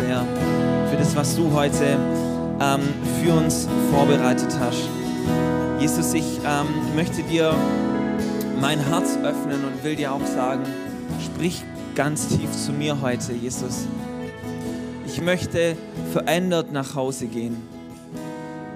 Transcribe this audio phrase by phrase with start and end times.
[0.00, 0.24] sehr
[0.90, 1.98] für das, was du heute
[2.60, 2.80] ähm,
[3.22, 4.88] für uns vorbereitet hast.
[5.80, 7.54] Jesus, ich ähm, möchte dir
[8.60, 10.64] mein Herz öffnen und will dir auch sagen,
[11.24, 11.64] sprich
[11.94, 13.86] ganz tief zu mir heute, Jesus.
[15.06, 15.76] Ich möchte
[16.12, 17.56] verändert nach Hause gehen.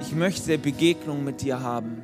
[0.00, 2.02] Ich möchte Begegnung mit dir haben.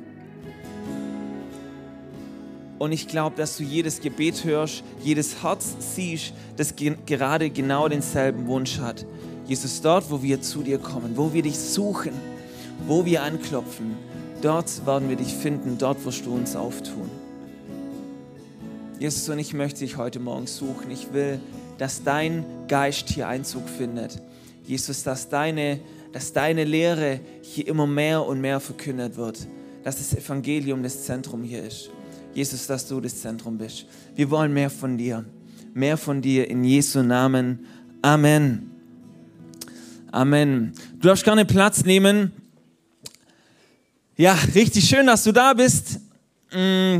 [2.79, 7.89] Und ich glaube, dass du jedes Gebet hörst, jedes Herz siehst, das ge gerade genau
[7.89, 9.05] denselben Wunsch hat.
[9.45, 12.13] Jesus, dort, wo wir zu dir kommen, wo wir dich suchen,
[12.87, 13.97] wo wir anklopfen,
[14.41, 17.09] dort werden wir dich finden, dort wirst du uns auftun.
[18.97, 20.89] Jesus, und ich möchte dich heute Morgen suchen.
[20.89, 21.39] Ich will,
[21.77, 24.21] dass dein Geist hier Einzug findet.
[24.65, 25.79] Jesus, dass deine,
[26.13, 29.47] dass deine Lehre hier immer mehr und mehr verkündet wird.
[29.83, 31.89] Dass das Evangelium das Zentrum hier ist.
[32.33, 33.85] Jesus, dass du das Zentrum bist.
[34.15, 35.25] Wir wollen mehr von dir.
[35.73, 37.65] Mehr von dir in Jesu Namen.
[38.01, 38.71] Amen.
[40.11, 40.73] Amen.
[40.99, 42.31] Du darfst gerne Platz nehmen.
[44.17, 45.99] Ja, richtig schön, dass du da bist.
[46.51, 46.99] Mm.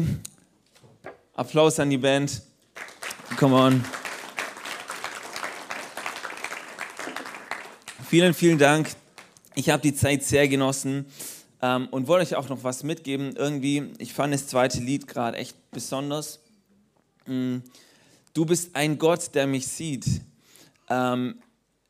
[1.35, 2.41] Applaus an die Band.
[3.37, 3.83] Come on.
[8.09, 8.89] Vielen, vielen Dank.
[9.55, 11.05] Ich habe die Zeit sehr genossen.
[11.61, 13.35] Ähm, und wollte euch auch noch was mitgeben.
[13.35, 16.39] Irgendwie, ich fand das zweite Lied gerade echt besonders.
[17.25, 17.57] Mm,
[18.33, 20.05] du bist ein Gott, der mich sieht.
[20.89, 21.35] Ähm,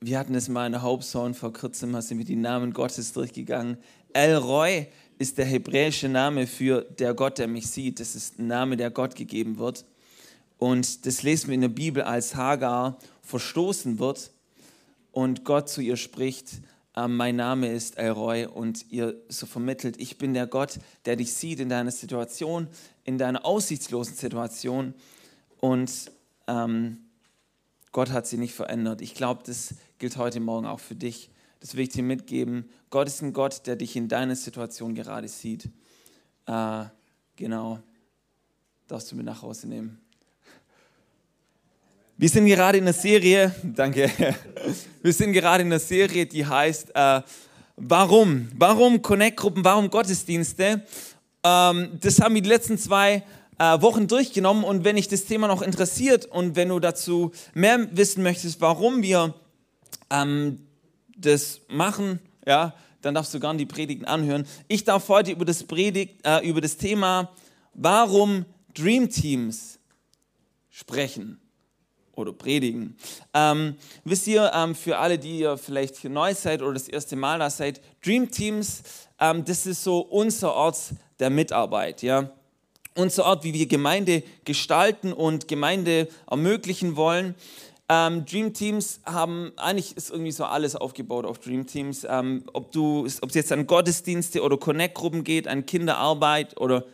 [0.02, 3.78] wir hatten es mal in der Hauptzone vor kurzem, sind wir die Namen Gottes durchgegangen.
[4.14, 8.00] El Roy ist der hebräische Name für der Gott, der mich sieht.
[8.00, 9.86] Das ist ein Name, der Gott gegeben wird.
[10.58, 14.32] Und das lesen wir in der Bibel, als Hagar verstoßen wird
[15.12, 16.62] und Gott zu ihr spricht
[16.96, 21.34] ähm, mein Name ist Elroy und ihr so vermittelt, ich bin der Gott, der dich
[21.34, 22.68] sieht in deiner Situation,
[23.04, 24.94] in deiner aussichtslosen Situation
[25.60, 26.12] und
[26.48, 26.98] ähm,
[27.92, 29.02] Gott hat sie nicht verändert.
[29.02, 31.32] Ich glaube, das gilt heute Morgen auch für dich.
[31.60, 32.70] Das will ich dir mitgeben.
[32.90, 35.70] Gott ist ein Gott, der dich in deiner Situation gerade sieht.
[36.46, 36.86] Äh,
[37.36, 37.80] genau.
[38.88, 40.00] Darfst du mit nach Hause nehmen.
[42.22, 44.12] Wir sind gerade in einer Serie, danke,
[45.02, 47.22] wir sind gerade in einer Serie, die heißt äh,
[47.78, 48.50] Warum?
[48.58, 50.84] Warum Connect-Gruppen, warum Gottesdienste?
[51.46, 53.24] Ähm, das haben wir die letzten zwei
[53.58, 57.88] äh, Wochen durchgenommen und wenn dich das Thema noch interessiert und wenn du dazu mehr
[57.96, 59.34] wissen möchtest, warum wir
[60.10, 60.68] ähm,
[61.16, 64.46] das machen, ja, dann darfst du gerne die Predigten anhören.
[64.68, 67.32] Ich darf heute über das, Predigt, äh, über das Thema
[67.74, 68.44] Warum
[68.74, 69.80] Dream Teams
[70.70, 71.40] sprechen
[72.20, 72.96] oder predigen.
[73.34, 77.40] Ähm, wisst ihr, ähm, für alle, die ihr vielleicht neu seid oder das erste Mal
[77.40, 78.84] da seid, Dream Teams,
[79.20, 80.78] ähm, das ist so unser Ort
[81.20, 82.02] der Mitarbeit.
[82.02, 82.32] Ja?
[82.96, 87.36] Unser Ort, wie wir Gemeinde gestalten und Gemeinde ermöglichen wollen.
[87.92, 92.06] Ähm, Dream Teams haben, eigentlich ist irgendwie so alles aufgebaut auf Dream Teams.
[92.08, 96.86] Ähm, ob es jetzt an Gottesdienste oder Connect-Gruppen geht, an Kinderarbeit oder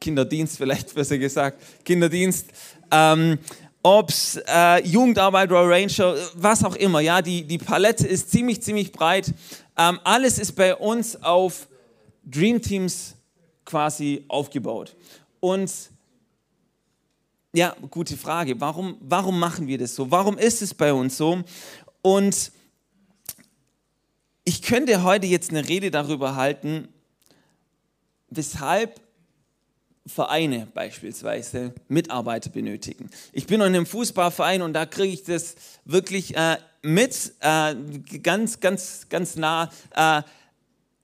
[0.00, 2.48] Kinderdienst vielleicht besser gesagt, Kinderdienst.
[2.90, 3.38] Ähm,
[3.82, 7.00] ob es äh, Jugendarbeit oder Ranger, was auch immer.
[7.00, 9.32] Ja, die, die Palette ist ziemlich, ziemlich breit.
[9.76, 11.68] Ähm, alles ist bei uns auf
[12.24, 13.14] Dream Teams
[13.64, 14.96] quasi aufgebaut.
[15.40, 15.70] Und
[17.54, 18.60] ja, gute Frage.
[18.60, 20.10] Warum, warum machen wir das so?
[20.10, 21.42] Warum ist es bei uns so?
[22.02, 22.52] Und
[24.44, 26.88] ich könnte heute jetzt eine Rede darüber halten,
[28.30, 29.00] weshalb
[30.08, 33.10] Vereine beispielsweise Mitarbeiter benötigen.
[33.32, 35.54] Ich bin in einem Fußballverein und da kriege ich das
[35.84, 37.74] wirklich äh, mit, äh,
[38.22, 39.70] ganz, ganz, ganz nah.
[39.94, 40.22] Äh,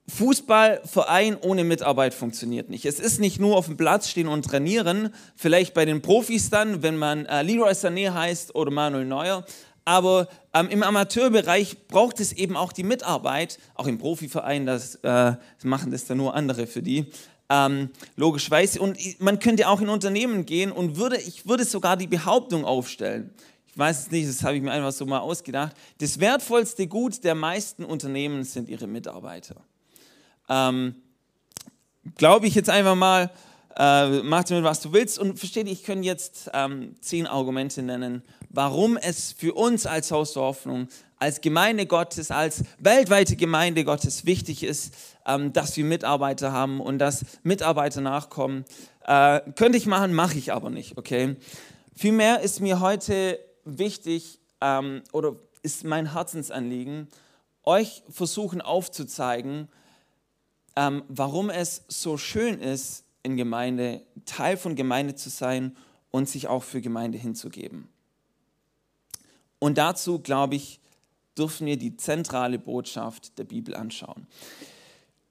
[0.07, 2.85] Fußballverein ohne Mitarbeit funktioniert nicht.
[2.85, 6.83] Es ist nicht nur auf dem Platz stehen und trainieren, vielleicht bei den Profis dann,
[6.83, 9.45] wenn man äh, Leroy Sané heißt oder Manuel Neuer,
[9.83, 15.33] aber ähm, im Amateurbereich braucht es eben auch die Mitarbeit, auch im Profiverein, das, äh,
[15.63, 17.11] machen das dann nur andere für die,
[17.49, 18.81] ähm, logischerweise.
[18.81, 23.33] Und man könnte auch in Unternehmen gehen und würde, ich würde sogar die Behauptung aufstellen,
[23.67, 27.23] ich weiß es nicht, das habe ich mir einfach so mal ausgedacht, das wertvollste Gut
[27.23, 29.57] der meisten Unternehmen sind ihre Mitarbeiter.
[30.47, 30.95] Ähm,
[32.17, 33.31] Glaube ich jetzt einfach mal,
[33.77, 38.23] äh, mach damit, was du willst und verstehe, ich kann jetzt ähm, zehn Argumente nennen,
[38.49, 40.87] warum es für uns als Haus der Hoffnung,
[41.17, 44.93] als Gemeinde Gottes, als weltweite Gemeinde Gottes wichtig ist,
[45.25, 48.65] ähm, dass wir Mitarbeiter haben und dass Mitarbeiter nachkommen.
[49.05, 51.35] Äh, könnte ich machen, mache ich aber nicht, okay?
[51.95, 57.07] Vielmehr ist mir heute wichtig ähm, oder ist mein Herzensanliegen,
[57.63, 59.69] euch versuchen aufzuzeigen,
[60.75, 65.75] ähm, warum es so schön ist, in Gemeinde, Teil von Gemeinde zu sein
[66.11, 67.89] und sich auch für Gemeinde hinzugeben.
[69.59, 70.79] Und dazu, glaube ich,
[71.37, 74.27] dürfen wir die zentrale Botschaft der Bibel anschauen.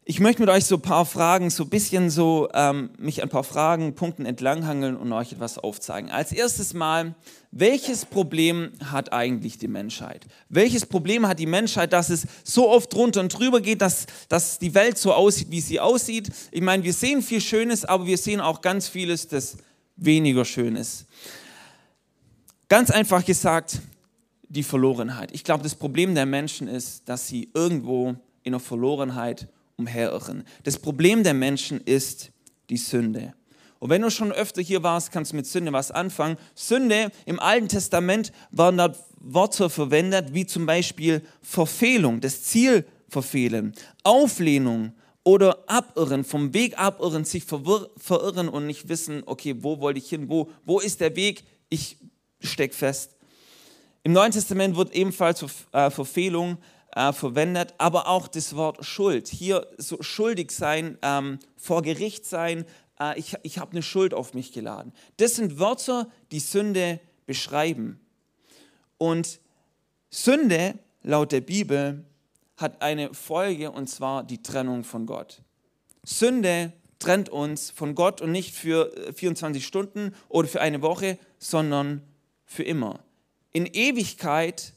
[0.07, 3.31] Ich möchte mit euch so ein paar Fragen, so ein bisschen so ähm, mich ein
[3.31, 6.11] paar Fragen, Punkten entlanghangeln und euch etwas aufzeigen.
[6.11, 7.15] Als erstes mal,
[7.53, 10.27] welches Problem hat eigentlich die Menschheit?
[10.51, 14.59] Welches Problem hat die Menschheit, dass es so oft drunter und drüber geht, dass, dass
[14.59, 16.31] die Welt so aussieht, wie sie aussieht?
[16.51, 19.57] Ich meine, wir sehen viel Schönes, aber wir sehen auch ganz vieles, das
[19.97, 21.07] weniger schön ist.
[22.69, 23.81] Ganz einfach gesagt,
[24.51, 25.31] die Verlorenheit.
[25.33, 30.45] Ich glaube, das Problem der Menschen ist, dass sie irgendwo in der Verlorenheit umherirren.
[30.63, 32.31] Das Problem der Menschen ist
[32.71, 33.35] die Sünde.
[33.79, 36.39] Und wenn du schon öfter hier warst, kannst du mit Sünde was anfangen.
[36.55, 43.75] Sünde im Alten Testament waren da Worte verwendet, wie zum Beispiel Verfehlung, das Ziel verfehlen,
[44.03, 44.93] Auflehnung
[45.23, 50.29] oder abirren, vom Weg abirren, sich verirren und nicht wissen, okay, wo wollte ich hin,
[50.29, 51.97] wo, wo ist der Weg, ich
[52.41, 53.17] stecke fest.
[54.03, 55.43] Im Neuen Testament wird ebenfalls
[55.73, 56.59] äh, Verfehlung
[56.93, 59.29] äh, verwendet, aber auch das Wort Schuld.
[59.29, 62.65] Hier so schuldig sein, ähm, vor Gericht sein,
[63.01, 64.93] äh, ich, ich habe eine Schuld auf mich geladen.
[65.17, 68.01] Das sind Wörter, die Sünde beschreiben.
[68.99, 69.41] Und
[70.11, 72.05] Sünde, laut der Bibel,
[72.57, 75.43] hat eine Folge und zwar die Trennung von Gott.
[76.05, 81.19] Sünde trennt uns von Gott und nicht für 24 äh, Stunden oder für eine Woche,
[81.39, 82.03] sondern
[82.45, 83.01] für immer.
[83.53, 84.74] In Ewigkeit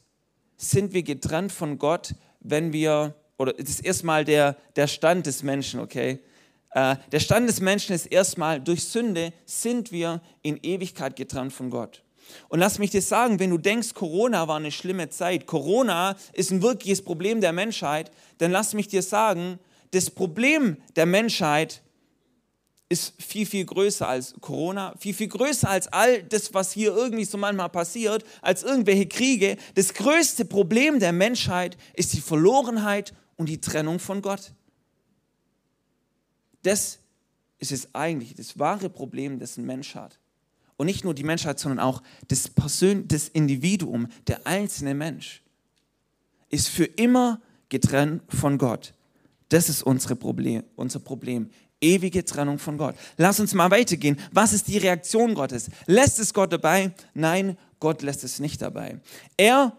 [0.58, 5.42] sind wir getrennt von Gott, wenn wir, oder das ist erstmal der, der Stand des
[5.42, 6.18] Menschen, okay?
[6.72, 11.70] Äh, der Stand des Menschen ist erstmal, durch Sünde sind wir in Ewigkeit getrennt von
[11.70, 12.02] Gott.
[12.48, 16.50] Und lass mich dir sagen, wenn du denkst, Corona war eine schlimme Zeit, Corona ist
[16.50, 19.58] ein wirkliches Problem der Menschheit, dann lass mich dir sagen,
[19.92, 21.80] das Problem der Menschheit
[22.88, 27.24] ist viel, viel größer als Corona, viel, viel größer als all das, was hier irgendwie
[27.24, 29.56] so manchmal passiert, als irgendwelche Kriege.
[29.74, 34.52] Das größte Problem der Menschheit ist die Verlorenheit und die Trennung von Gott.
[36.62, 36.98] Das
[37.58, 40.18] ist es eigentlich, das wahre Problem, das ein Mensch hat.
[40.76, 45.42] Und nicht nur die Menschheit, sondern auch das, Persön das Individuum, der einzelne Mensch,
[46.50, 48.94] ist für immer getrennt von Gott.
[49.50, 52.94] Das ist unsere Problem, unser Problem ewige Trennung von Gott.
[53.16, 54.18] Lass uns mal weitergehen.
[54.32, 55.70] Was ist die Reaktion Gottes?
[55.86, 56.92] Lässt es Gott dabei?
[57.14, 59.00] Nein, Gott lässt es nicht dabei.
[59.36, 59.76] Er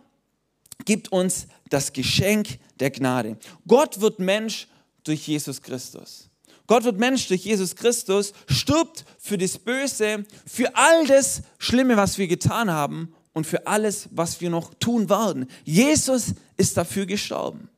[0.86, 3.38] gibt uns das Geschenk der Gnade.
[3.68, 4.68] Gott wird Mensch
[5.04, 6.30] durch Jesus Christus.
[6.68, 12.19] Gott wird Mensch durch Jesus Christus, stirbt für das Böse, für all das Schlimme, was
[12.19, 15.48] wir getan haben und für alles, was wir noch tun werden.
[15.63, 17.69] Jesus ist dafür gestorben.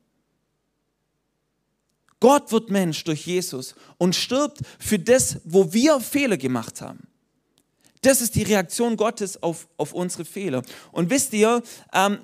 [2.22, 7.00] Gott wird Mensch durch Jesus und stirbt für das, wo wir Fehler gemacht haben.
[8.02, 10.62] Das ist die Reaktion Gottes auf, auf unsere Fehler.
[10.92, 11.60] Und wisst ihr,
[11.92, 12.18] ähm,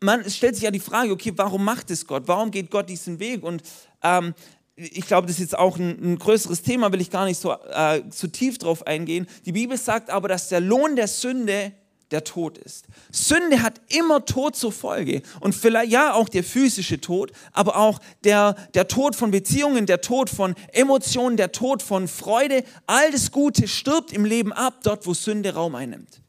[0.00, 2.24] man stellt sich ja die Frage, okay, warum macht es Gott?
[2.26, 3.44] Warum geht Gott diesen Weg?
[3.44, 3.62] Und
[4.02, 4.34] ähm,
[4.76, 7.52] ich glaube, das ist jetzt auch ein, ein, größeres Thema, will ich gar nicht so,
[7.52, 9.26] äh, so tief drauf eingehen.
[9.46, 11.72] Die Bibel sagt aber, dass der Lohn der Sünde
[12.12, 12.86] der Tod ist.
[13.10, 15.22] Sünde hat immer Tod zur Folge.
[15.40, 20.00] Und vielleicht ja auch der physische Tod, aber auch der, der Tod von Beziehungen, der
[20.00, 22.64] Tod von Emotionen, der Tod von Freude.
[22.86, 26.20] All das Gute stirbt im Leben ab, dort wo Sünde Raum einnimmt.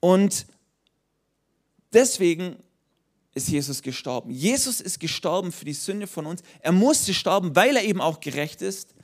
[0.00, 0.46] Und
[1.92, 2.56] deswegen
[3.34, 4.30] ist Jesus gestorben.
[4.30, 6.42] Jesus ist gestorben für die Sünde von uns.
[6.60, 8.94] Er musste sterben, weil er eben auch gerecht ist.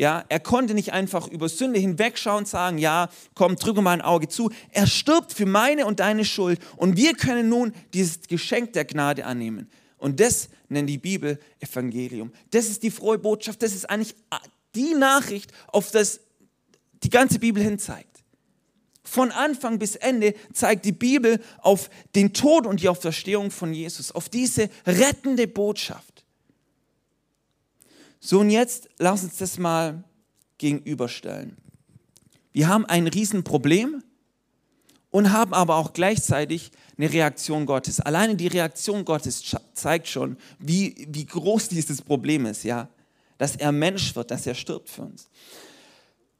[0.00, 4.00] Ja, er konnte nicht einfach über Sünde hinwegschauen und sagen, ja, komm, drücke mal ein
[4.00, 4.50] Auge zu.
[4.70, 9.26] Er stirbt für meine und deine Schuld und wir können nun dieses Geschenk der Gnade
[9.26, 9.68] annehmen.
[9.98, 12.32] Und das nennt die Bibel Evangelium.
[12.50, 14.14] Das ist die frohe Botschaft, das ist eigentlich
[14.74, 16.20] die Nachricht, auf das
[17.02, 18.24] die ganze Bibel hin zeigt.
[19.04, 24.12] Von Anfang bis Ende zeigt die Bibel auf den Tod und die Auferstehung von Jesus,
[24.12, 26.09] auf diese rettende Botschaft.
[28.20, 30.04] So und jetzt lass uns das mal
[30.58, 31.56] gegenüberstellen.
[32.52, 34.02] Wir haben ein Riesenproblem
[35.10, 37.98] und haben aber auch gleichzeitig eine Reaktion Gottes.
[38.00, 42.88] Alleine die Reaktion Gottes zeigt schon, wie, wie groß dieses Problem ist, ja.
[43.38, 45.30] Dass er Mensch wird, dass er stirbt für uns.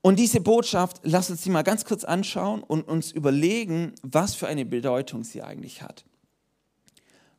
[0.03, 4.49] Und diese Botschaft, lass uns sie mal ganz kurz anschauen und uns überlegen, was für
[4.49, 6.05] eine Bedeutung sie eigentlich hat.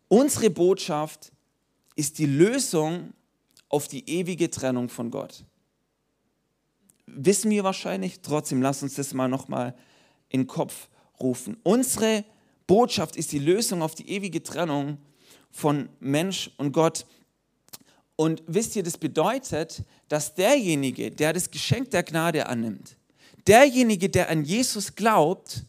[0.08, 1.32] Unsere Botschaft
[1.96, 3.14] ist die Lösung
[3.72, 5.46] auf die ewige Trennung von Gott.
[7.06, 9.76] Wissen wir wahrscheinlich, trotzdem lass uns das mal nochmal
[10.30, 11.58] in den Kopf rufen.
[11.64, 12.26] Unsere
[12.68, 14.98] Botschaft ist die Lösung auf die ewige Trennung
[15.50, 17.06] von Mensch und Gott.
[18.16, 22.98] Und wisst ihr, das bedeutet, dass derjenige, der das Geschenk der Gnade annimmt,
[23.48, 25.64] derjenige, der an Jesus glaubt,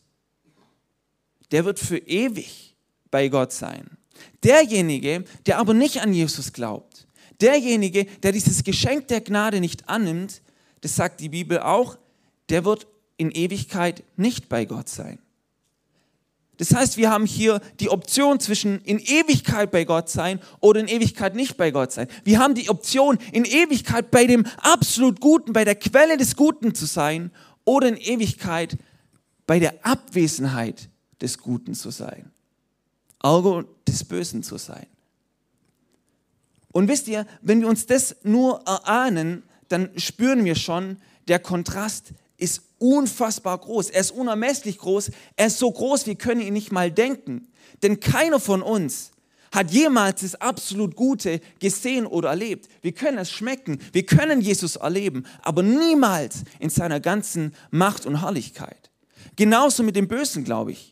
[1.51, 2.77] der wird für ewig
[3.11, 3.97] bei Gott sein.
[4.43, 7.07] Derjenige, der aber nicht an Jesus glaubt,
[7.43, 10.41] derjenige, der dieses Geschenk der Gnade nicht annimmt,
[10.81, 11.99] das sagt die Bibel auch,
[12.49, 15.19] der wird in Ewigkeit nicht bei Gott sein.
[16.59, 20.89] Das heißt, wir haben hier die Option zwischen in Ewigkeit bei Gott sein oder in
[20.89, 22.09] Ewigkeit nicht bei Gott sein.
[22.25, 26.75] Wir haben die Option, in Ewigkeit bei dem absolut Guten, bei der Quelle des Guten
[26.75, 27.33] zu sein
[27.65, 28.77] oder in Ewigkeit
[29.47, 30.89] bei der Abwesenheit
[31.21, 32.31] des Guten zu sein.
[33.19, 34.87] Auge des Bösen zu sein.
[36.73, 40.99] Und wisst ihr, wenn wir uns das nur erahnen, dann spüren wir schon,
[41.29, 43.91] der Kontrast ist unfassbar groß.
[43.91, 45.11] Er ist unermesslich groß.
[45.37, 47.49] Er ist so groß, wir können ihn nicht mal denken.
[47.83, 49.13] Denn keiner von uns
[49.53, 52.69] hat jemals das absolut Gute gesehen oder erlebt.
[52.81, 58.23] Wir können es schmecken, wir können Jesus erleben, aber niemals in seiner ganzen Macht und
[58.23, 58.91] Herrlichkeit.
[59.37, 60.92] Genauso mit dem Bösen, glaube ich.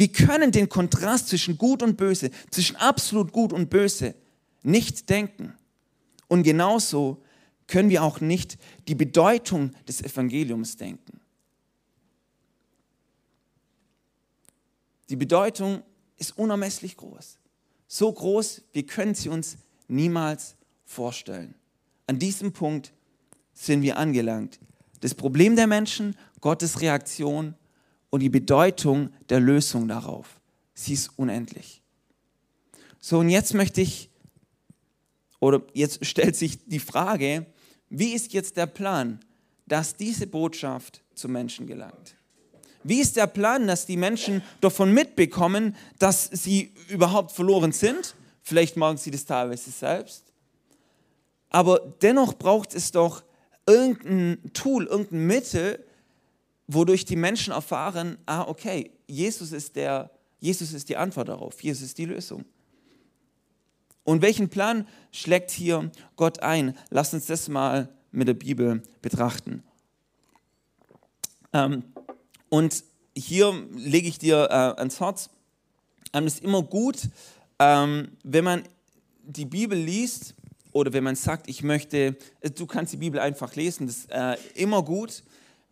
[0.00, 4.14] Wir können den Kontrast zwischen Gut und Böse, zwischen absolut Gut und Böse
[4.62, 5.52] nicht denken.
[6.26, 7.22] Und genauso
[7.66, 8.56] können wir auch nicht
[8.88, 11.20] die Bedeutung des Evangeliums denken.
[15.10, 15.82] Die Bedeutung
[16.16, 17.38] ist unermesslich groß.
[17.86, 21.54] So groß, wir können sie uns niemals vorstellen.
[22.06, 22.94] An diesem Punkt
[23.52, 24.60] sind wir angelangt.
[25.02, 27.54] Das Problem der Menschen, Gottes Reaktion
[28.10, 30.40] und die Bedeutung der Lösung darauf.
[30.74, 31.82] Sie ist unendlich.
[33.00, 34.10] So, und jetzt möchte ich,
[35.38, 37.46] oder jetzt stellt sich die Frage,
[37.88, 39.20] wie ist jetzt der Plan,
[39.66, 42.16] dass diese Botschaft zu Menschen gelangt?
[42.82, 48.14] Wie ist der Plan, dass die Menschen davon mitbekommen, dass sie überhaupt verloren sind?
[48.42, 50.24] Vielleicht machen sie das teilweise selbst.
[51.50, 53.22] Aber dennoch braucht es doch
[53.66, 55.84] irgendein Tool, irgendein Mittel,
[56.72, 61.82] wodurch die Menschen erfahren, ah, okay, Jesus ist, der, Jesus ist die Antwort darauf, Jesus
[61.82, 62.44] ist die Lösung.
[64.04, 66.76] Und welchen Plan schlägt hier Gott ein?
[66.90, 69.62] Lass uns das mal mit der Bibel betrachten.
[71.52, 71.84] Ähm,
[72.48, 72.84] und
[73.16, 75.30] hier lege ich dir äh, ans Herz,
[76.12, 77.08] ähm, es ist immer gut,
[77.58, 78.62] ähm, wenn man
[79.22, 80.34] die Bibel liest
[80.72, 82.16] oder wenn man sagt, ich möchte,
[82.56, 85.22] du kannst die Bibel einfach lesen, das ist äh, immer gut.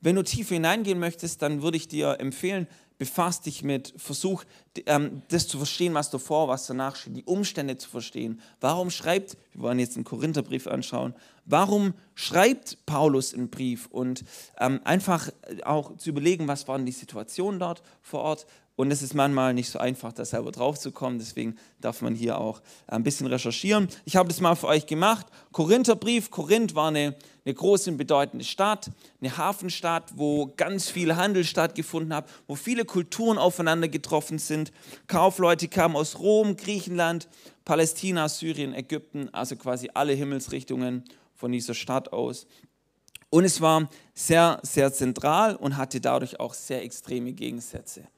[0.00, 4.44] Wenn du tiefer hineingehen möchtest, dann würde ich dir empfehlen, befasst dich mit, versuch
[4.86, 8.40] ähm, das zu verstehen, was davor, was danach steht, die Umstände zu verstehen.
[8.60, 11.14] Warum schreibt, wir wollen jetzt einen Korintherbrief anschauen,
[11.48, 14.24] warum schreibt Paulus einen Brief und
[14.60, 15.30] ähm, einfach
[15.64, 18.46] auch zu überlegen, was waren die Situationen dort vor Ort,
[18.78, 21.18] und es ist manchmal nicht so einfach, da selber drauf zu kommen.
[21.18, 23.88] Deswegen darf man hier auch ein bisschen recherchieren.
[24.04, 25.26] Ich habe das mal für euch gemacht.
[25.50, 26.30] Korintherbrief.
[26.30, 28.88] Korinth war eine, eine große und bedeutende Stadt,
[29.20, 34.70] eine Hafenstadt, wo ganz viel Handel stattgefunden hat, wo viele Kulturen aufeinander getroffen sind.
[35.08, 37.26] Kaufleute kamen aus Rom, Griechenland,
[37.68, 42.48] Palästina, Syrien, Ägypten, also quasi alle Himmelsrichtungen von dieser Stadt aus.
[43.30, 48.08] Und es war sehr, sehr zentral und hatte dadurch auch sehr extreme Gegensätze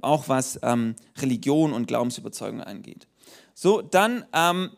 [0.00, 3.06] auch was ähm, Religion und Glaubensüberzeugung angeht.
[3.54, 4.70] So, dann ähm,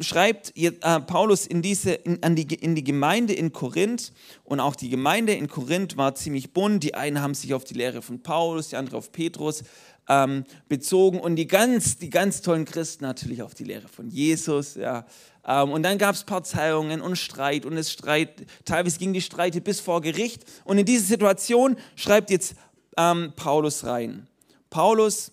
[0.00, 4.12] schreibt äh, Paulus in, diese, in, an die, in die Gemeinde in Korinth
[4.44, 6.82] und auch die Gemeinde in Korinth war ziemlich bunt.
[6.82, 9.64] Die einen haben sich auf die Lehre von Paulus, die anderen auf Petrus
[10.08, 14.74] ähm, bezogen und die ganz, die ganz tollen Christen natürlich auf die Lehre von Jesus.
[14.74, 15.06] Ja.
[15.46, 19.60] Ähm, und dann gab es Parteiungen und Streit und es Streit, teilweise ging die Streite
[19.60, 20.44] bis vor Gericht.
[20.64, 22.54] Und in diese Situation schreibt jetzt
[22.96, 24.26] ähm, Paulus rein.
[24.70, 25.32] Paulus,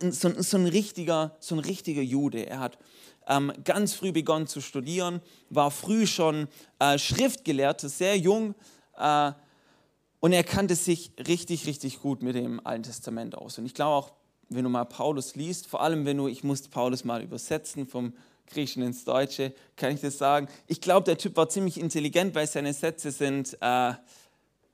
[0.00, 2.46] so, so, ein richtiger, so ein richtiger Jude.
[2.46, 2.78] Er hat
[3.26, 5.20] ähm, ganz früh begonnen zu studieren,
[5.50, 6.48] war früh schon
[6.78, 8.54] äh, Schriftgelehrter, sehr jung.
[8.96, 9.32] Äh,
[10.26, 13.58] und er kannte sich richtig, richtig gut mit dem Alten Testament aus.
[13.58, 14.12] Und ich glaube auch,
[14.48, 18.12] wenn du mal Paulus liest, vor allem wenn du, ich musste Paulus mal übersetzen vom
[18.48, 20.48] Griechischen ins Deutsche, kann ich das sagen.
[20.66, 23.92] Ich glaube, der Typ war ziemlich intelligent, weil seine Sätze sind äh,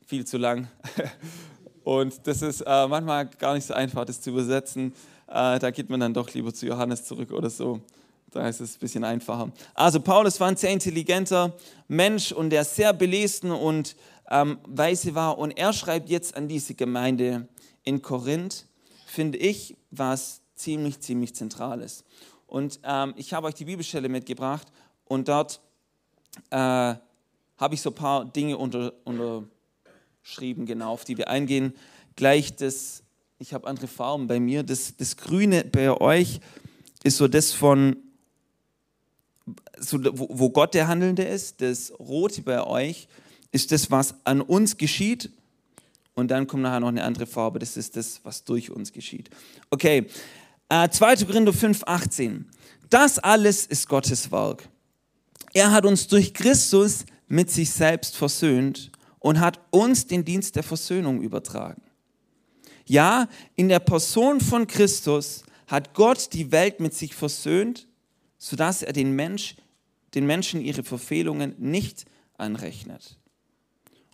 [0.07, 0.69] viel zu lang.
[1.85, 4.95] Und das ist äh, manchmal gar nicht so einfach, das zu übersetzen.
[5.27, 7.83] Äh, da geht man dann doch lieber zu Johannes zurück oder so.
[8.31, 9.53] Da ist es ein bisschen einfacher.
[9.75, 11.53] Also Paulus war ein sehr intelligenter
[11.89, 13.95] Mensch und der sehr belesen und
[14.33, 15.39] ähm, weise war.
[15.39, 17.47] Und er schreibt jetzt an diese Gemeinde
[17.85, 18.67] in Korinth,
[19.07, 22.05] finde ich, was ziemlich, ziemlich zentral ist.
[22.47, 24.67] Und ähm, ich habe euch die Bibelstelle mitgebracht
[25.05, 25.61] und dort
[26.51, 29.45] äh, habe ich so ein paar Dinge unter, unter
[30.23, 31.75] schrieben, genau, auf die wir eingehen.
[32.17, 33.03] Gleich das,
[33.39, 36.41] ich habe andere Farben bei mir, das, das Grüne bei euch
[37.05, 37.97] ist so das von,
[39.79, 41.61] so, wo, Gott der Handelnde ist.
[41.61, 43.09] Das Rote bei euch
[43.53, 45.31] ist das, was an uns geschieht.
[46.15, 49.31] Und dann kommt nachher noch eine andere Farbe, das ist das, was durch uns geschieht.
[49.71, 50.07] Okay,
[50.69, 51.25] äh, 2.
[51.25, 52.51] Korinther 5, 18.
[52.91, 54.69] Das alles ist Gottes Werk.
[55.55, 60.63] Er hat uns durch Christus mit sich selbst versöhnt und hat uns den Dienst der
[60.63, 61.83] Versöhnung übertragen.
[62.87, 67.87] Ja, in der Person von Christus hat Gott die Welt mit sich versöhnt,
[68.39, 69.57] sodass er den, Mensch,
[70.15, 72.05] den Menschen ihre Verfehlungen nicht
[72.37, 73.17] anrechnet.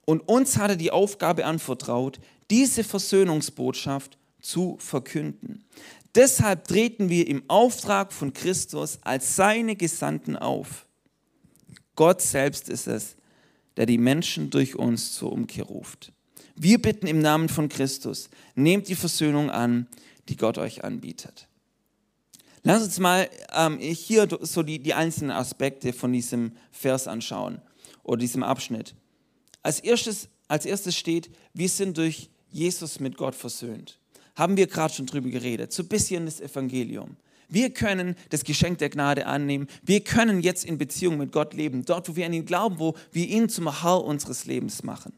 [0.08, 5.66] Und uns hat er die Aufgabe anvertraut, diese Versöhnungsbotschaft zu verkünden.
[6.14, 10.86] Deshalb treten wir im Auftrag von Christus als seine Gesandten auf.
[11.94, 13.16] Gott selbst ist es,
[13.76, 16.10] der die Menschen durch uns zur Umkehr ruft.
[16.56, 19.88] Wir bitten im Namen von Christus, nehmt die Versöhnung an,
[20.30, 21.48] die Gott euch anbietet.
[22.62, 27.60] Lass uns mal ähm, hier so die, die einzelnen Aspekte von diesem Vers anschauen
[28.04, 28.94] oder diesem Abschnitt.
[29.62, 33.98] Als erstes, als erstes steht, wir sind durch Jesus mit Gott versöhnt.
[34.36, 35.72] Haben wir gerade schon drüber geredet.
[35.72, 37.16] So ein bisschen das Evangelium.
[37.48, 39.68] Wir können das Geschenk der Gnade annehmen.
[39.82, 42.94] Wir können jetzt in Beziehung mit Gott leben, dort, wo wir an ihn glauben, wo
[43.10, 45.14] wir ihn zum Herr unseres Lebens machen.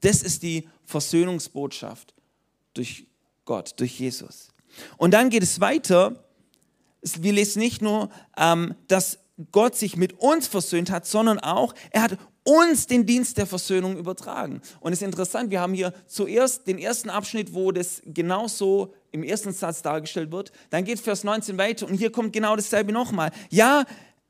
[0.00, 2.14] Das ist die Versöhnungsbotschaft
[2.72, 3.06] durch
[3.44, 4.48] Gott, durch Jesus.
[4.96, 6.24] Und dann geht es weiter.
[7.02, 9.18] Wir lesen nicht nur, ähm, dass
[9.52, 13.96] Gott sich mit uns versöhnt hat, sondern auch, er hat uns den Dienst der Versöhnung
[13.96, 14.60] übertragen.
[14.80, 19.22] Und es ist interessant, wir haben hier zuerst den ersten Abschnitt, wo das genauso im
[19.22, 20.52] ersten Satz dargestellt wird.
[20.70, 23.30] Dann geht Vers 19 weiter und hier kommt genau dasselbe nochmal.
[23.50, 23.84] Ja,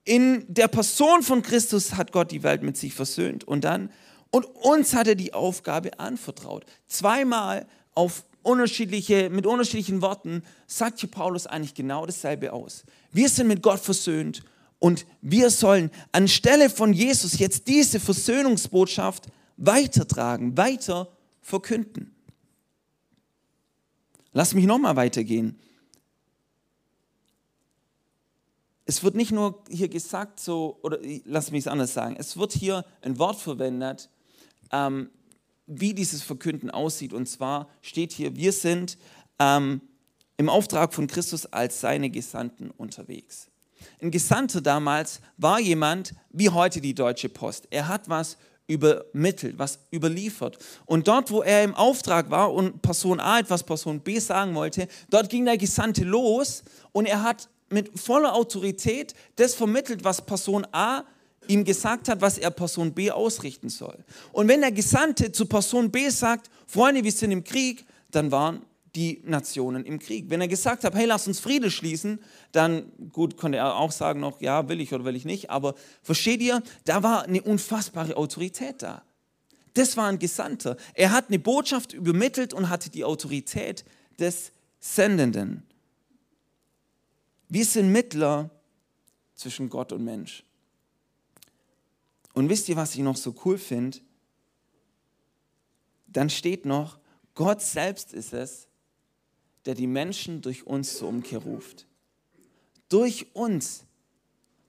[0.04, 3.44] in der Person von Christus hat Gott die Welt mit sich versöhnt.
[3.44, 3.90] Und dann,
[4.30, 6.64] und uns hat er die Aufgabe anvertraut.
[6.86, 12.84] Zweimal auf unterschiedliche, mit unterschiedlichen Worten sagt hier Paulus eigentlich genau dasselbe aus.
[13.10, 14.42] Wir sind mit Gott versöhnt
[14.78, 21.08] und wir sollen anstelle von Jesus jetzt diese Versöhnungsbotschaft weitertragen, weiter
[21.40, 22.14] verkünden.
[24.32, 25.58] Lass mich nochmal weitergehen.
[28.84, 32.52] Es wird nicht nur hier gesagt, so, oder lass mich es anders sagen, es wird
[32.52, 34.10] hier ein Wort verwendet,
[34.72, 35.08] ähm,
[35.66, 37.14] wie dieses Verkünden aussieht.
[37.14, 38.98] Und zwar steht hier, wir sind
[39.38, 39.80] ähm,
[40.36, 43.48] im Auftrag von Christus als seine Gesandten unterwegs.
[44.00, 47.68] Ein Gesandter damals war jemand wie heute die Deutsche Post.
[47.70, 50.58] Er hat was übermittelt, was überliefert.
[50.86, 54.88] Und dort, wo er im Auftrag war und Person A etwas Person B sagen wollte,
[55.10, 60.66] dort ging der Gesandte los und er hat mit voller Autorität das vermittelt, was Person
[60.72, 61.04] A
[61.46, 63.98] ihm gesagt hat, was er Person B ausrichten soll.
[64.32, 68.62] Und wenn der Gesandte zu Person B sagt, Freunde, wir sind im Krieg, dann waren
[68.94, 70.30] die Nationen im Krieg.
[70.30, 72.20] Wenn er gesagt hat, hey, lass uns Friede schließen,
[72.52, 75.74] dann, gut, konnte er auch sagen noch, ja, will ich oder will ich nicht, aber
[76.02, 79.02] versteht ihr, da war eine unfassbare Autorität da.
[79.74, 80.76] Das war ein Gesandter.
[80.94, 83.84] Er hat eine Botschaft übermittelt und hatte die Autorität
[84.20, 85.64] des Sendenden.
[87.48, 88.50] Wir sind Mittler
[89.34, 90.44] zwischen Gott und Mensch.
[92.34, 93.98] Und wisst ihr, was ich noch so cool finde?
[96.06, 96.98] Dann steht noch,
[97.34, 98.68] Gott selbst ist es,
[99.66, 101.86] der die Menschen durch uns zur Umkehr ruft.
[102.88, 103.84] Durch uns,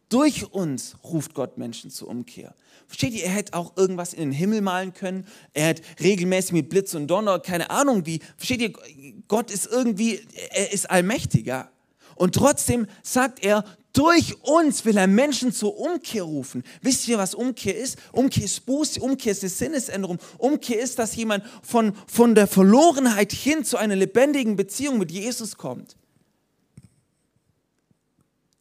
[0.10, 2.56] durch uns ruft Gott Menschen zur Umkehr.
[2.88, 5.28] Versteht ihr, er hätte auch irgendwas in den Himmel malen können.
[5.54, 8.20] Er hat regelmäßig mit Blitz und Donner, keine Ahnung wie.
[8.38, 8.74] Versteht ihr,
[9.28, 11.72] Gott ist irgendwie, er ist allmächtiger.
[12.16, 16.64] Und trotzdem sagt er, durch uns will er Menschen zur Umkehr rufen.
[16.82, 17.98] Wisst ihr, was Umkehr ist?
[18.12, 20.20] Umkehr ist Buße, Umkehr ist eine Sinnesänderung.
[20.38, 25.56] Umkehr ist, dass jemand von, von der Verlorenheit hin zu einer lebendigen Beziehung mit Jesus
[25.56, 25.96] kommt.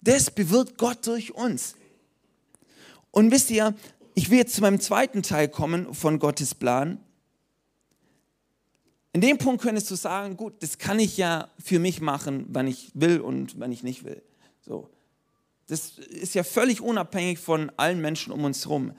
[0.01, 1.75] Das bewirkt Gott durch uns.
[3.11, 3.75] Und wisst ihr,
[4.15, 7.01] ich will jetzt zu meinem zweiten Teil kommen von Gottes Plan.
[9.13, 12.69] In dem Punkt könntest du sagen, gut, das kann ich ja für mich machen, wann
[12.69, 14.23] ich will und wann ich nicht will.
[14.61, 14.94] So.
[15.67, 18.93] Das ist ja völlig unabhängig von allen Menschen um uns herum.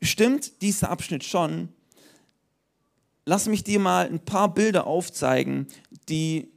[0.00, 1.68] Stimmt dieser Abschnitt schon?
[3.24, 5.68] Lass mich dir mal ein paar Bilder aufzeigen,
[6.08, 6.50] die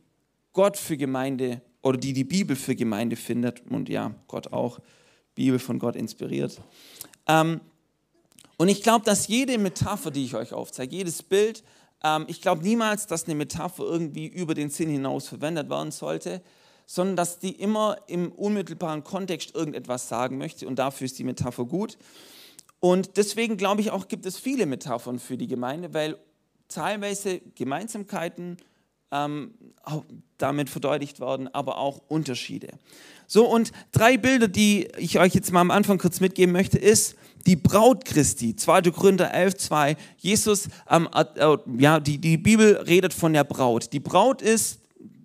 [0.51, 4.79] Gott für Gemeinde oder die die Bibel für Gemeinde findet und ja, Gott auch,
[5.35, 6.59] Bibel von Gott inspiriert.
[7.27, 7.61] Ähm,
[8.57, 11.63] und ich glaube, dass jede Metapher, die ich euch aufzeige, jedes Bild,
[12.03, 16.41] ähm, ich glaube niemals, dass eine Metapher irgendwie über den Sinn hinaus verwendet werden sollte,
[16.85, 21.65] sondern dass die immer im unmittelbaren Kontext irgendetwas sagen möchte und dafür ist die Metapher
[21.65, 21.97] gut.
[22.79, 26.17] Und deswegen glaube ich auch, gibt es viele Metaphern für die Gemeinde, weil
[26.67, 28.57] teilweise Gemeinsamkeiten
[29.11, 29.53] ähm,
[30.37, 32.69] damit verdeutlicht worden, aber auch Unterschiede.
[33.27, 37.15] So, und drei Bilder, die ich euch jetzt mal am Anfang kurz mitgeben möchte, ist
[37.47, 38.81] die Braut Christi, 2.
[38.91, 39.97] Korinther 11, 2.
[40.17, 43.93] Jesus, ähm, äh, ja, die, die Bibel redet von der Braut.
[43.93, 44.79] Die Braut ist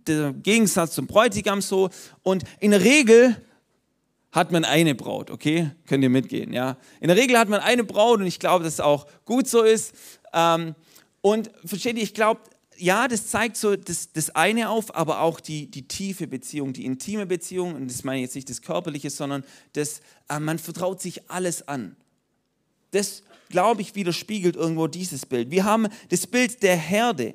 [0.06, 1.90] der Gegensatz zum Bräutigam so
[2.22, 3.36] und in der Regel
[4.32, 5.70] hat man eine Braut, okay?
[5.86, 6.76] Könnt ihr mitgehen, ja?
[7.00, 9.62] In der Regel hat man eine Braut und ich glaube, dass es auch gut so
[9.62, 9.92] ist.
[10.32, 10.74] Ähm,
[11.20, 12.40] und versteht ihr, ich glaube,
[12.76, 16.86] ja, das zeigt so das, das eine auf, aber auch die, die tiefe Beziehung, die
[16.86, 17.74] intime Beziehung.
[17.74, 21.66] Und das meine ich jetzt nicht das Körperliche, sondern das, äh, man vertraut sich alles
[21.68, 21.96] an.
[22.92, 25.50] Das, glaube ich, widerspiegelt irgendwo dieses Bild.
[25.50, 27.34] Wir haben das Bild der Herde.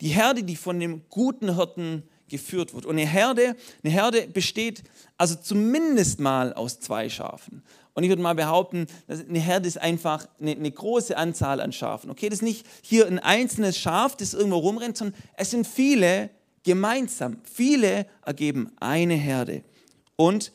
[0.00, 2.86] Die Herde, die von dem guten Hirten geführt wird.
[2.86, 4.84] Und eine Herde, eine Herde besteht
[5.16, 7.62] also zumindest mal aus zwei Schafen.
[7.94, 12.10] Und ich würde mal behaupten, eine Herde ist einfach eine, eine, große Anzahl an Schafen.
[12.10, 16.30] Okay, das ist nicht hier ein einzelnes Schaf, das irgendwo rumrennt, sondern es sind viele
[16.62, 17.38] gemeinsam.
[17.42, 19.64] Viele ergeben eine Herde.
[20.14, 20.52] Und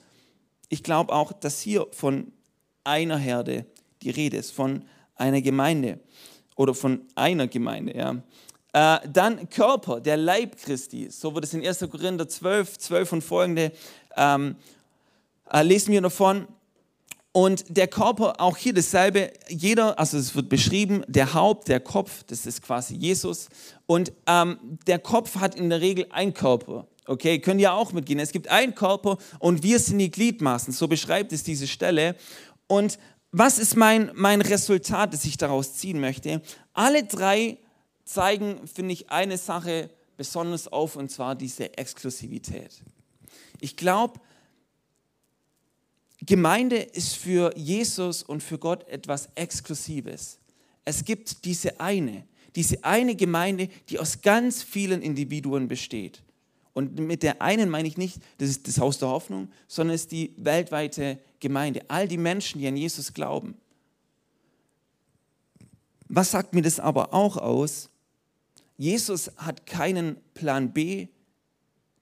[0.70, 2.32] ich glaube auch, dass hier von
[2.84, 3.66] einer Herde
[4.02, 4.84] die Rede ist, von
[5.16, 6.00] einer Gemeinde
[6.56, 7.98] oder von einer Gemeinde.
[7.98, 8.24] Ja.
[8.74, 11.08] Äh, dann Körper, der Leib Christi.
[11.10, 11.80] So wird es in 1.
[11.92, 13.72] Korinther 12, 12 und folgende
[14.18, 14.56] ähm,
[15.52, 16.48] äh, lesen wir davon.
[17.32, 22.24] Und der Körper, auch hier dasselbe, jeder, also es wird beschrieben, der Haupt, der Kopf,
[22.28, 23.50] das ist quasi Jesus.
[23.88, 26.88] Und ähm, der Kopf hat in der Regel ein Körper.
[27.06, 28.20] Okay, können ja auch mitgehen.
[28.20, 30.74] Es gibt einen Körper und wir sind die Gliedmaßen.
[30.74, 32.16] So beschreibt es diese Stelle.
[32.68, 32.98] Und
[33.32, 36.42] was ist mein, mein Resultat, das ich daraus ziehen möchte?
[36.74, 37.58] Alle drei
[38.06, 42.82] zeigen, finde ich, eine Sache besonders auf, und zwar diese Exklusivität.
[43.60, 44.20] Ich glaube,
[46.22, 50.40] Gemeinde ist für Jesus und für Gott etwas Exklusives.
[50.86, 56.22] Es gibt diese eine, diese eine Gemeinde, die aus ganz vielen Individuen besteht.
[56.74, 60.04] Und mit der einen meine ich nicht, das ist das Haus der Hoffnung, sondern es
[60.04, 61.82] ist die weltweite Gemeinde.
[61.88, 63.56] All die Menschen, die an Jesus glauben.
[66.08, 67.90] Was sagt mir das aber auch aus?
[68.84, 71.08] Jesus hat keinen Plan B,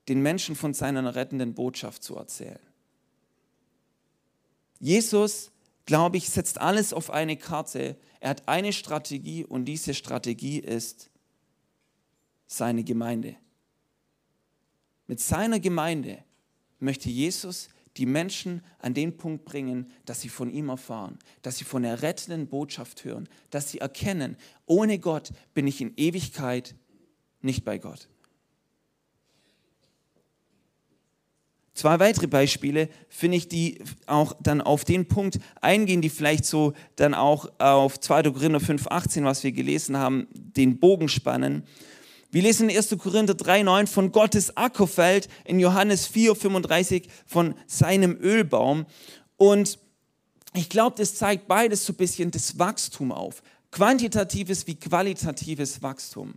[0.07, 2.59] den Menschen von seiner rettenden Botschaft zu erzählen.
[4.79, 5.51] Jesus,
[5.85, 7.97] glaube ich, setzt alles auf eine Karte.
[8.19, 11.11] Er hat eine Strategie und diese Strategie ist
[12.47, 13.35] seine Gemeinde.
[15.05, 16.23] Mit seiner Gemeinde
[16.79, 21.65] möchte Jesus die Menschen an den Punkt bringen, dass sie von ihm erfahren, dass sie
[21.65, 26.75] von der rettenden Botschaft hören, dass sie erkennen, ohne Gott bin ich in Ewigkeit
[27.41, 28.07] nicht bei Gott.
[31.73, 36.73] Zwei weitere Beispiele finde ich, die auch dann auf den Punkt eingehen, die vielleicht so
[36.95, 38.23] dann auch auf 2.
[38.23, 41.63] Korinther 5,18, was wir gelesen haben, den Bogen spannen.
[42.31, 42.97] Wir lesen in 1.
[42.97, 48.85] Korinther 3,9 von Gottes Ackerfeld, in Johannes 4,35 von seinem Ölbaum.
[49.35, 49.77] Und
[50.53, 53.43] ich glaube, das zeigt beides so ein bisschen das Wachstum auf.
[53.71, 56.35] Quantitatives wie qualitatives Wachstum.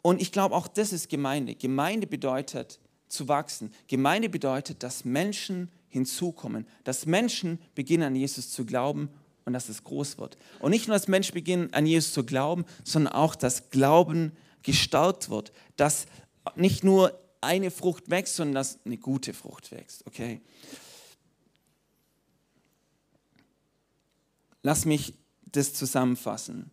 [0.00, 1.54] Und ich glaube, auch das ist Gemeinde.
[1.54, 3.70] Gemeinde bedeutet, zu wachsen.
[3.86, 9.10] Gemeinde bedeutet, dass Menschen hinzukommen, dass Menschen beginnen an Jesus zu glauben
[9.48, 10.36] und dass es groß wird.
[10.60, 15.30] Und nicht nur, dass Menschen beginnen an Jesus zu glauben, sondern auch, dass Glauben gestärkt
[15.30, 16.04] wird, dass
[16.54, 20.06] nicht nur eine Frucht wächst, sondern dass eine gute Frucht wächst.
[20.06, 20.42] Okay?
[24.62, 25.14] Lass mich
[25.46, 26.70] das zusammenfassen.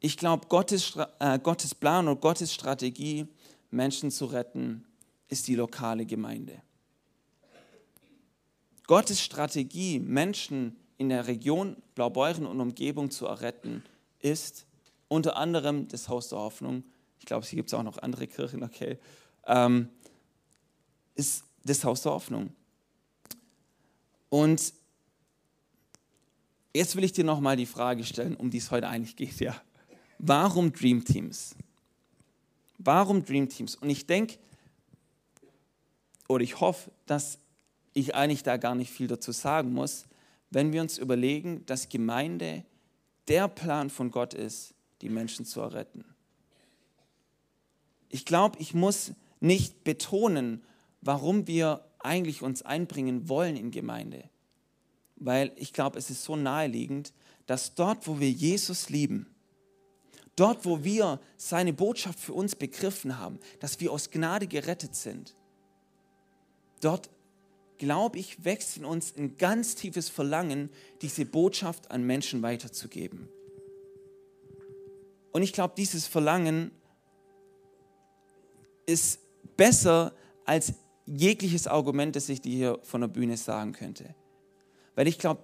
[0.00, 3.26] Ich glaube, Gottes, äh, Gottes Plan und Gottes Strategie,
[3.70, 4.86] Menschen zu retten,
[5.28, 6.62] ist die lokale Gemeinde.
[8.86, 13.82] Gottes Strategie, Menschen in der Region Blaubeuren und Umgebung zu erretten,
[14.20, 14.66] ist
[15.08, 16.84] unter anderem das Haus der Hoffnung.
[17.20, 18.98] Ich glaube, hier gibt es auch noch andere Kirchen, okay.
[19.46, 19.88] Ähm,
[21.14, 22.50] ist das Haus der Hoffnung.
[24.28, 24.72] Und
[26.74, 29.60] jetzt will ich dir nochmal die Frage stellen, um die es heute eigentlich geht, ja.
[30.18, 31.54] Warum Dream Teams?
[32.78, 33.76] Warum Dream Teams?
[33.76, 34.38] Und ich denke,
[36.28, 37.38] oder ich hoffe, dass
[37.92, 40.06] ich eigentlich da gar nicht viel dazu sagen muss,
[40.50, 42.64] wenn wir uns überlegen, dass Gemeinde
[43.28, 46.04] der Plan von Gott ist, die Menschen zu erretten.
[48.08, 50.62] Ich glaube, ich muss nicht betonen,
[51.00, 54.30] warum wir eigentlich uns einbringen wollen in Gemeinde,
[55.16, 57.12] weil ich glaube, es ist so naheliegend,
[57.46, 59.34] dass dort, wo wir Jesus lieben,
[60.36, 65.34] dort, wo wir seine Botschaft für uns begriffen haben, dass wir aus Gnade gerettet sind,
[66.80, 67.10] dort,
[67.78, 70.70] glaube ich, wächst in uns ein ganz tiefes Verlangen,
[71.02, 73.28] diese Botschaft an Menschen weiterzugeben.
[75.32, 76.70] Und ich glaube, dieses Verlangen
[78.86, 79.20] ist
[79.56, 84.14] besser als jegliches Argument, das ich dir hier von der Bühne sagen könnte.
[84.94, 85.42] Weil ich glaube,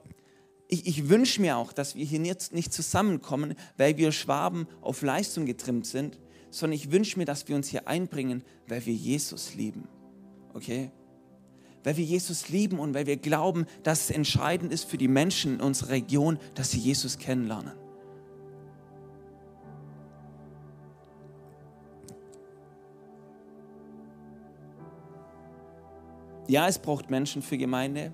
[0.69, 5.03] ich, ich wünsche mir auch, dass wir hier nicht, nicht zusammenkommen, weil wir Schwaben auf
[5.03, 6.19] Leistung getrimmt sind,
[6.51, 9.89] sondern ich wünsche mir, dass wir uns hier einbringen, weil wir Jesus lieben.
[10.55, 10.91] Okay?
[11.85, 15.55] Weil wir Jesus lieben und weil wir glauben, dass es entscheidend ist für die Menschen
[15.55, 17.73] in unserer Region, dass sie Jesus kennenlernen.
[26.49, 28.13] Ja, es braucht Menschen für Gemeinde.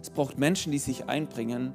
[0.00, 1.74] Es braucht Menschen, die sich einbringen.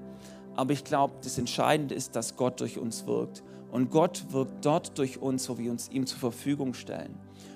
[0.55, 3.43] Aber ich glaube, das Entscheidende ist, dass Gott durch uns wirkt.
[3.71, 7.15] Und Gott wirkt dort durch uns, wo wir uns ihm zur Verfügung stellen.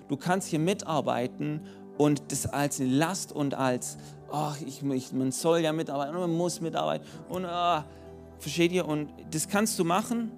[0.09, 1.61] Du kannst hier mitarbeiten
[1.99, 3.97] und das als eine Last und als,
[4.31, 7.05] ach, ich, ich, man soll ja mitarbeiten, man muss mitarbeiten.
[7.27, 7.83] Und, ah,
[8.39, 8.87] versteht ihr?
[8.87, 10.31] Und das kannst du machen,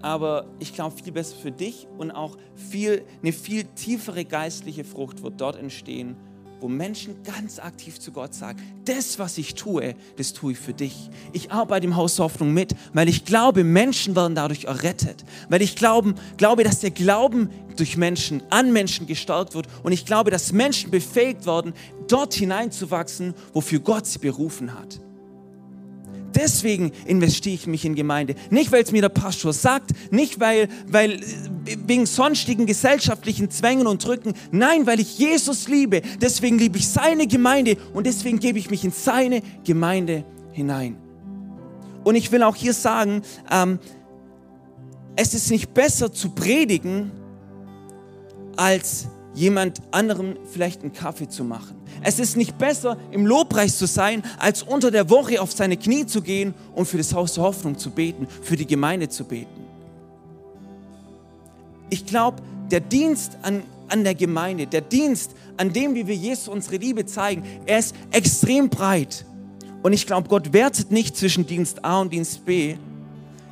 [0.00, 5.22] aber ich glaube, viel besser für dich und auch viel, eine viel tiefere geistliche Frucht
[5.22, 6.16] wird dort entstehen,
[6.60, 10.72] wo Menschen ganz aktiv zu Gott sagen, das, was ich tue, das tue ich für
[10.72, 11.10] dich.
[11.34, 15.76] Ich arbeite im Haus Hoffnung mit, weil ich glaube, Menschen werden dadurch errettet, weil ich
[15.76, 20.52] glauben, glaube, dass der Glauben durch Menschen, an Menschen gestärkt wird und ich glaube, dass
[20.52, 21.72] Menschen befähigt werden,
[22.08, 25.00] dort hineinzuwachsen, wofür Gott sie berufen hat.
[26.34, 28.34] Deswegen investiere ich mich in Gemeinde.
[28.50, 31.20] Nicht, weil es mir der Pastor sagt, nicht weil, weil
[31.86, 34.34] wegen sonstigen gesellschaftlichen Zwängen und Drücken.
[34.52, 36.02] Nein, weil ich Jesus liebe.
[36.20, 40.96] Deswegen liebe ich seine Gemeinde und deswegen gebe ich mich in seine Gemeinde hinein.
[42.04, 43.78] Und ich will auch hier sagen, ähm,
[45.16, 47.10] es ist nicht besser zu predigen,
[48.56, 51.76] als jemand anderem vielleicht einen Kaffee zu machen.
[52.02, 56.06] Es ist nicht besser, im Lobpreis zu sein, als unter der Woche auf seine Knie
[56.06, 59.60] zu gehen und für das Haus der Hoffnung zu beten, für die Gemeinde zu beten.
[61.90, 66.48] Ich glaube, der Dienst an, an der Gemeinde, der Dienst, an dem, wie wir Jesus
[66.48, 69.24] unsere Liebe zeigen, er ist extrem breit.
[69.82, 72.76] Und ich glaube, Gott wertet nicht zwischen Dienst A und Dienst B.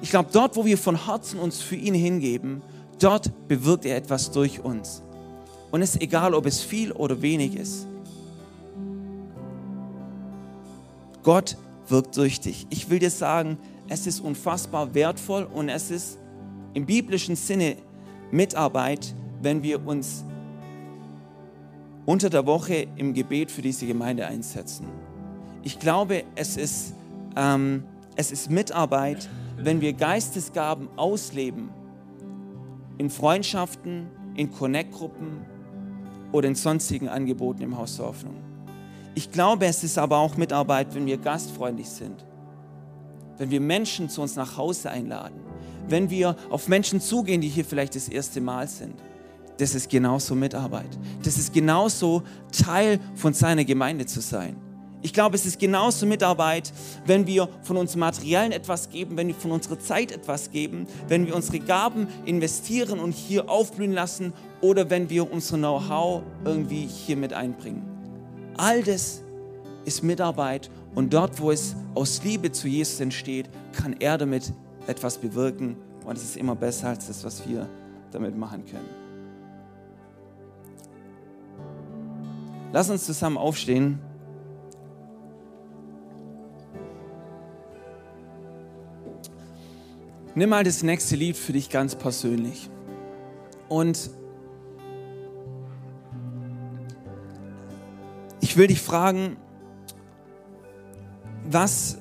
[0.01, 2.63] Ich glaube, dort, wo wir von Herzen uns für ihn hingeben,
[2.99, 5.03] dort bewirkt er etwas durch uns.
[5.71, 7.87] Und es ist egal, ob es viel oder wenig ist.
[11.23, 11.57] Gott
[11.89, 12.67] wirkt durch dich.
[12.71, 13.59] Ich will dir sagen,
[13.89, 16.19] es ist unfassbar wertvoll und es ist
[16.75, 17.77] im biblischen Sinne
[18.31, 20.25] Mitarbeit, wenn wir uns
[22.07, 24.87] unter der Woche im Gebet für diese Gemeinde einsetzen.
[25.63, 26.95] Ich glaube, es ist,
[27.37, 27.85] ähm,
[28.17, 31.71] es ist Mitarbeit, wenn wir Geistesgaben ausleben,
[32.99, 35.47] in Freundschaften, in Connect-Gruppen
[36.33, 38.37] oder in sonstigen Angeboten im Haus der Hoffnung.
[39.15, 42.25] Ich glaube, es ist aber auch Mitarbeit, wenn wir gastfreundlich sind,
[43.39, 45.41] wenn wir Menschen zu uns nach Hause einladen,
[45.89, 48.95] wenn wir auf Menschen zugehen, die hier vielleicht das erste Mal sind.
[49.57, 50.99] Das ist genauso Mitarbeit.
[51.25, 54.57] Das ist genauso Teil von seiner Gemeinde zu sein.
[55.01, 56.73] Ich glaube, es ist genauso Mitarbeit,
[57.07, 61.27] wenn wir von uns Materialien etwas geben, wenn wir von unserer Zeit etwas geben, wenn
[61.27, 67.17] wir unsere Gaben investieren und hier aufblühen lassen oder wenn wir unser Know-how irgendwie hier
[67.17, 67.83] mit einbringen.
[68.57, 69.23] All das
[69.85, 74.53] ist Mitarbeit und dort, wo es aus Liebe zu Jesus entsteht, kann er damit
[74.89, 77.69] etwas bewirken und es ist immer besser als das, was wir
[78.11, 78.89] damit machen können.
[82.73, 84.01] Lass uns zusammen aufstehen.
[90.39, 92.71] Nimm mal das nächste Lied für dich ganz persönlich.
[93.69, 94.11] Und
[98.41, 99.37] Ich will dich fragen,
[101.45, 101.99] was,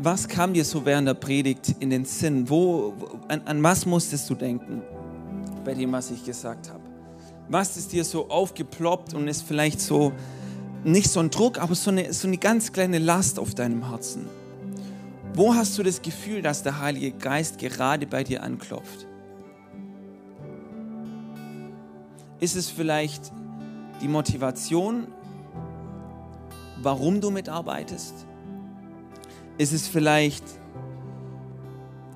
[0.00, 2.48] was kam dir so während der Predigt in den Sinn?
[2.48, 2.94] Wo,
[3.26, 4.82] an, an was musstest du denken
[5.64, 6.84] bei dem, was ich gesagt habe?
[7.48, 10.12] Was ist dir so aufgeploppt und ist vielleicht so
[10.84, 14.39] nicht so ein Druck, aber so eine, so eine ganz kleine Last auf deinem Herzen?
[15.34, 19.06] Wo hast du das Gefühl, dass der Heilige Geist gerade bei dir anklopft?
[22.40, 23.32] Ist es vielleicht
[24.02, 25.06] die Motivation
[26.82, 28.26] warum du mitarbeitest?
[29.58, 30.44] Ist es vielleicht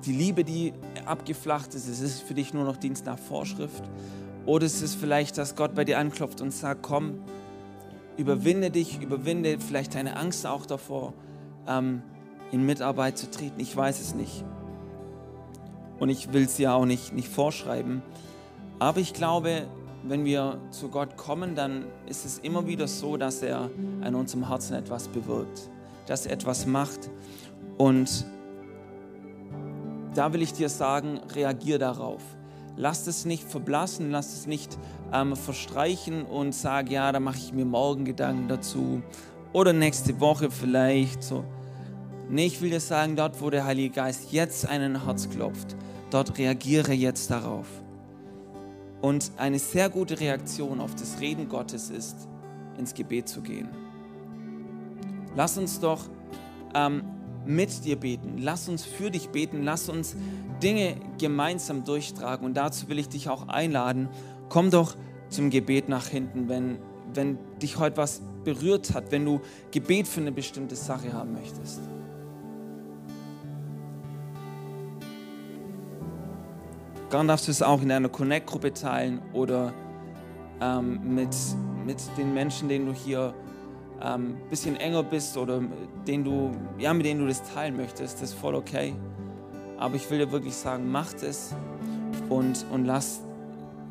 [0.05, 0.73] die Liebe, die
[1.05, 1.87] abgeflacht ist?
[1.87, 3.83] Ist es für dich nur noch Dienst nach Vorschrift?
[4.45, 7.19] Oder ist es vielleicht, dass Gott bei dir anklopft und sagt, komm,
[8.17, 11.13] überwinde dich, überwinde vielleicht deine Angst auch davor,
[11.67, 12.01] ähm,
[12.51, 13.59] in Mitarbeit zu treten?
[13.59, 14.43] Ich weiß es nicht.
[15.99, 18.01] Und ich will es ja auch nicht, nicht vorschreiben.
[18.79, 19.67] Aber ich glaube,
[20.03, 23.69] wenn wir zu Gott kommen, dann ist es immer wieder so, dass er
[24.01, 25.69] an unserem Herzen etwas bewirkt,
[26.05, 27.09] dass er etwas macht.
[27.77, 28.25] Und
[30.13, 32.21] da will ich dir sagen, reagier darauf.
[32.77, 34.77] lasst es nicht verblassen, lasst es nicht
[35.13, 39.01] ähm, verstreichen und sag, ja, da mache ich mir morgen Gedanken dazu
[39.53, 41.23] oder nächste Woche vielleicht.
[41.23, 41.45] So.
[42.29, 45.75] Nee, ich will dir sagen, dort, wo der Heilige Geist jetzt einen Herz klopft,
[46.09, 47.67] dort reagiere jetzt darauf.
[49.01, 52.27] Und eine sehr gute Reaktion auf das Reden Gottes ist,
[52.77, 53.69] ins Gebet zu gehen.
[55.35, 56.01] Lass uns doch
[56.73, 57.03] ähm,
[57.45, 58.37] mit dir beten.
[58.39, 59.63] Lass uns für dich beten.
[59.63, 60.15] Lass uns
[60.63, 62.45] Dinge gemeinsam durchtragen.
[62.45, 64.09] Und dazu will ich dich auch einladen.
[64.49, 64.95] Komm doch
[65.29, 66.79] zum Gebet nach hinten, wenn,
[67.13, 71.81] wenn dich heute was berührt hat, wenn du Gebet für eine bestimmte Sache haben möchtest.
[77.09, 79.73] Gern darfst du es auch in einer Connect-Gruppe teilen oder
[80.59, 81.35] ähm, mit,
[81.85, 83.33] mit den Menschen, denen du hier
[83.99, 85.61] ein ähm, bisschen enger bist oder
[86.07, 88.93] den du, ja, mit denen du das teilen möchtest, das ist voll okay.
[89.77, 91.53] Aber ich will dir wirklich sagen, macht es
[92.29, 93.21] und, und lass,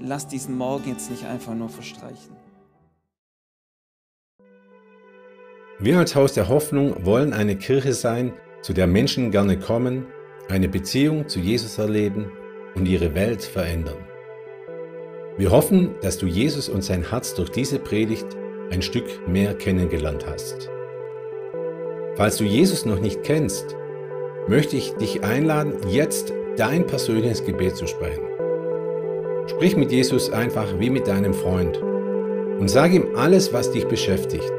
[0.00, 2.34] lass diesen Morgen jetzt nicht einfach nur verstreichen.
[5.78, 10.06] Wir als Haus der Hoffnung wollen eine Kirche sein, zu der Menschen gerne kommen,
[10.48, 12.30] eine Beziehung zu Jesus erleben
[12.74, 13.96] und ihre Welt verändern.
[15.36, 18.26] Wir hoffen, dass du Jesus und sein Herz durch diese Predigt
[18.70, 20.70] ein Stück mehr kennengelernt hast.
[22.16, 23.74] Falls du Jesus noch nicht kennst,
[24.46, 28.22] möchte ich dich einladen, jetzt dein persönliches Gebet zu sprechen.
[29.46, 34.52] Sprich mit Jesus einfach wie mit deinem Freund und sag ihm alles, was dich beschäftigt.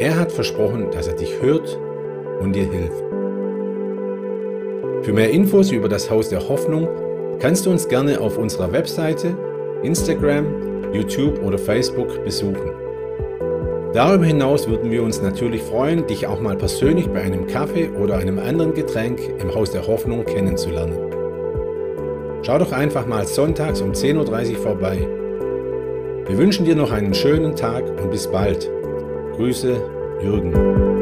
[0.00, 1.78] Er hat versprochen, dass er dich hört
[2.40, 3.04] und dir hilft.
[5.04, 6.88] Für mehr Infos über das Haus der Hoffnung
[7.38, 9.36] kannst du uns gerne auf unserer Webseite,
[9.82, 12.70] Instagram, YouTube oder Facebook besuchen.
[13.94, 18.16] Darüber hinaus würden wir uns natürlich freuen, dich auch mal persönlich bei einem Kaffee oder
[18.16, 20.98] einem anderen Getränk im Haus der Hoffnung kennenzulernen.
[22.42, 25.08] Schau doch einfach mal sonntags um 10.30 Uhr vorbei.
[26.26, 28.70] Wir wünschen dir noch einen schönen Tag und bis bald.
[29.36, 29.80] Grüße,
[30.22, 30.97] Jürgen.